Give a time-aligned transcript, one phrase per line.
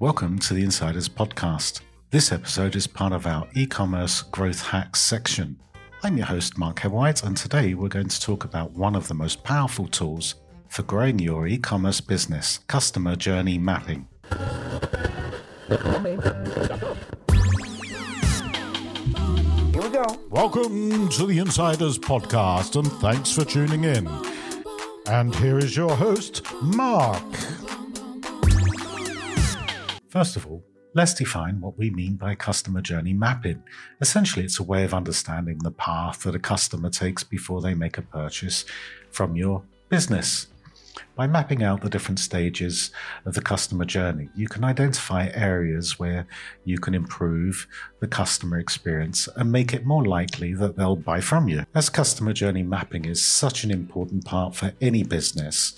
[0.00, 1.80] Welcome to the Insiders Podcast.
[2.12, 5.58] This episode is part of our e commerce growth hacks section.
[6.04, 9.14] I'm your host, Mark Hewhite, and today we're going to talk about one of the
[9.14, 10.36] most powerful tools
[10.68, 14.06] for growing your e commerce business customer journey mapping.
[14.30, 14.38] Here
[19.82, 20.04] we go.
[20.30, 24.08] Welcome to the Insiders Podcast, and thanks for tuning in.
[25.06, 27.24] And here is your host, Mark.
[30.08, 33.62] First of all, let's define what we mean by customer journey mapping.
[34.00, 37.98] Essentially, it's a way of understanding the path that a customer takes before they make
[37.98, 38.64] a purchase
[39.10, 40.46] from your business.
[41.14, 42.90] By mapping out the different stages
[43.26, 46.26] of the customer journey, you can identify areas where
[46.64, 47.66] you can improve
[48.00, 51.64] the customer experience and make it more likely that they'll buy from you.
[51.74, 55.74] As customer journey mapping is such an important part for any business,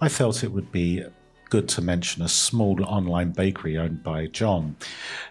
[0.00, 1.04] I felt it would be
[1.50, 4.76] good to mention a small online bakery owned by John,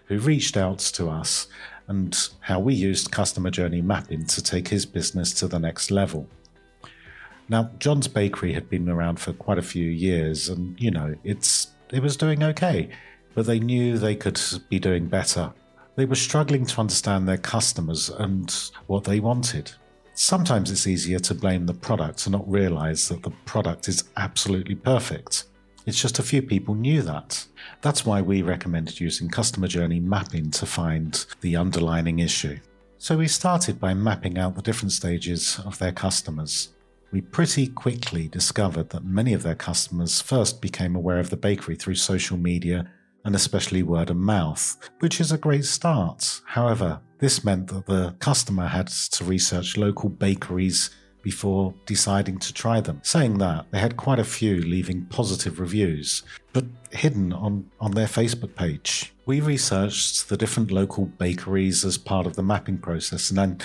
[0.06, 1.48] who reached out to us
[1.88, 6.28] and how we used customer journey mapping to take his business to the next level.
[7.48, 11.68] Now, John's bakery had been around for quite a few years, and you know, it's
[11.90, 12.90] it was doing okay,
[13.34, 15.52] but they knew they could be doing better.
[15.96, 18.54] They were struggling to understand their customers and
[18.86, 19.72] what they wanted.
[20.14, 24.74] Sometimes it's easier to blame the product and not realize that the product is absolutely
[24.74, 25.44] perfect.
[25.88, 27.46] It's just a few people knew that.
[27.80, 32.58] That's why we recommended using customer journey mapping to find the underlining issue.
[32.98, 36.74] So we started by mapping out the different stages of their customers.
[37.10, 41.74] We pretty quickly discovered that many of their customers first became aware of the bakery
[41.74, 42.92] through social media
[43.24, 46.42] and especially word of mouth, which is a great start.
[46.44, 50.90] However, this meant that the customer had to research local bakeries
[51.22, 53.00] before deciding to try them.
[53.02, 58.06] Saying that, they had quite a few leaving positive reviews, but hidden on, on their
[58.06, 59.12] Facebook page.
[59.28, 63.58] We researched the different local bakeries as part of the mapping process and then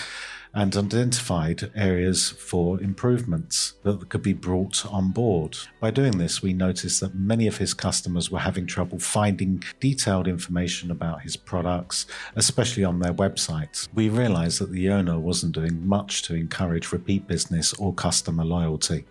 [0.54, 5.56] and identified areas for improvements that could be brought on board.
[5.80, 10.28] By doing this, we noticed that many of his customers were having trouble finding detailed
[10.28, 13.88] information about his products, especially on their websites.
[13.94, 19.06] We realized that the owner wasn't doing much to encourage repeat business or customer loyalty.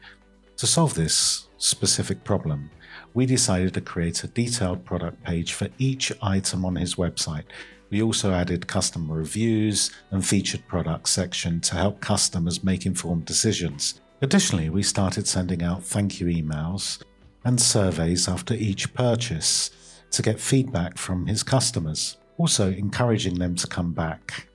[0.59, 2.71] To solve this specific problem,
[3.15, 7.45] we decided to create a detailed product page for each item on his website
[7.93, 14.01] we also added customer reviews and featured products section to help customers make informed decisions.
[14.23, 17.03] Additionally, we started sending out thank you emails
[17.45, 23.67] and surveys after each purchase to get feedback from his customers, also encouraging them to
[23.67, 24.49] come back.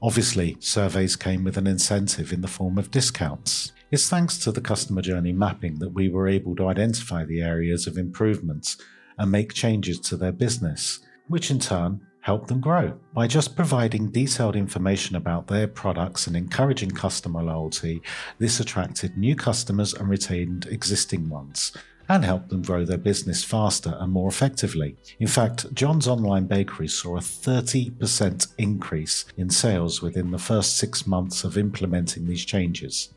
[0.00, 3.72] Obviously, surveys came with an incentive in the form of discounts.
[3.94, 7.86] It's thanks to the customer journey mapping that we were able to identify the areas
[7.86, 8.76] of improvements
[9.18, 12.98] and make changes to their business, which in turn help them grow.
[13.12, 18.02] By just providing detailed information about their products and encouraging customer loyalty,
[18.40, 21.70] this attracted new customers and retained existing ones
[22.08, 24.96] and helped them grow their business faster and more effectively.
[25.20, 31.06] In fact, John's online bakery saw a 30% increase in sales within the first six
[31.06, 33.14] months of implementing these changes.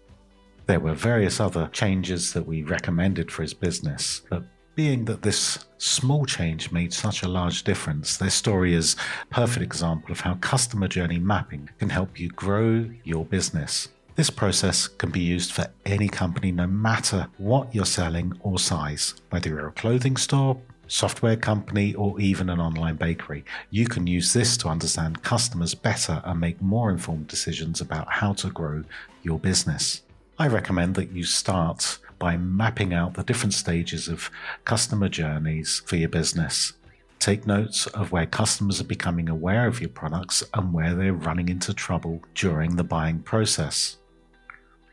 [0.68, 4.44] There were various other changes that we recommended for his business, but
[4.76, 9.64] being that this small change made such a large difference, their story is a perfect
[9.64, 13.88] example of how customer journey mapping can help you grow your business.
[14.16, 19.16] This process can be used for any company, no matter what you're selling or size,
[19.30, 23.46] whether you're a clothing store, software company, or even an online bakery.
[23.70, 28.34] You can use this to understand customers better and make more informed decisions about how
[28.34, 28.84] to grow
[29.24, 30.02] your business.
[30.40, 34.30] I recommend that you start by mapping out the different stages of
[34.66, 36.74] customer journeys for your business.
[37.18, 41.50] Take notes of where customers are becoming aware of your products and where they're running
[41.50, 43.98] into trouble during the buying process.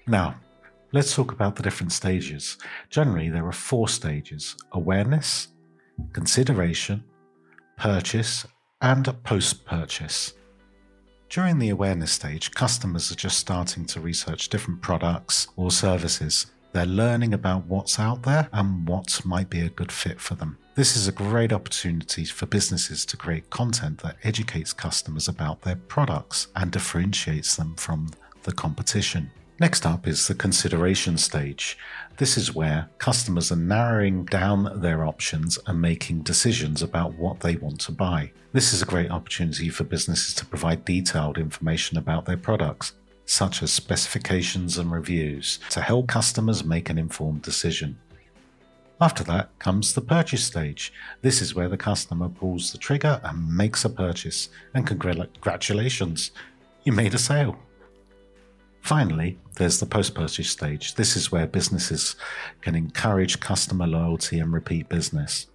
[0.06, 0.36] Now,
[0.92, 2.56] let's talk about the different stages.
[2.88, 5.48] Generally, there are four stages awareness,
[6.14, 7.04] consideration,
[7.76, 8.46] purchase,
[8.80, 10.32] and post purchase.
[11.34, 16.86] During the awareness stage, customers are just starting to research different products or services they're
[16.86, 20.58] learning about what's out there and what might be a good fit for them.
[20.76, 25.74] This is a great opportunity for businesses to create content that educates customers about their
[25.74, 28.10] products and differentiates them from
[28.44, 29.28] the competition.
[29.58, 31.78] Next up is the consideration stage.
[32.16, 37.56] This is where customers are narrowing down their options and making decisions about what they
[37.56, 38.30] want to buy.
[38.52, 42.92] This is a great opportunity for businesses to provide detailed information about their products
[43.26, 47.98] such as specifications and reviews, to help customers make an informed decision.
[49.00, 50.92] After that comes the purchase stage.
[51.22, 54.50] This is where the customer pulls the trigger and makes a purchase.
[54.74, 56.30] And congratulations,
[56.84, 57.58] you made a sale.
[58.84, 60.94] Finally, there's the post purchase stage.
[60.94, 62.16] This is where businesses
[62.60, 65.46] can encourage customer loyalty and repeat business.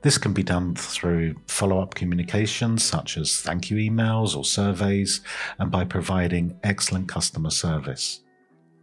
[0.00, 5.20] This can be done through follow up communications such as thank you emails or surveys,
[5.60, 8.22] and by providing excellent customer service.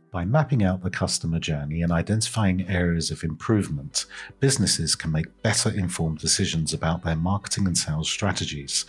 [0.10, 4.06] By mapping out the customer journey and identifying areas of improvement,
[4.40, 8.86] businesses can make better informed decisions about their marketing and sales strategies.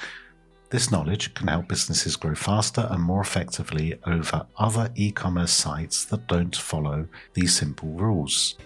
[0.71, 6.05] This knowledge can help businesses grow faster and more effectively over other e commerce sites
[6.07, 8.57] that don't follow these simple rules.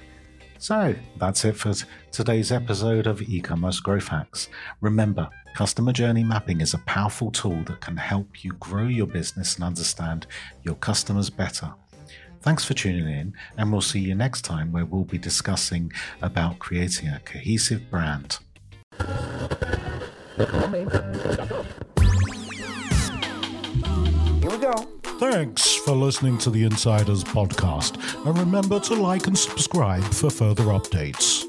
[0.59, 1.73] So that's it for
[2.12, 4.51] today's episode of e commerce growth hacks.
[4.83, 9.55] Remember, customer journey mapping is a powerful tool that can help you grow your business
[9.55, 10.27] and understand
[10.62, 11.73] your customers better.
[12.43, 15.91] Thanks for tuning in, and we'll see you next time where we'll be discussing
[16.21, 18.41] about creating a cohesive brand.
[24.55, 24.73] We go.
[25.19, 30.65] Thanks for listening to the Insiders podcast, and remember to like and subscribe for further
[30.67, 31.44] updates.